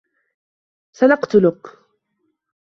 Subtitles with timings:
[0.91, 1.77] سنقتلك.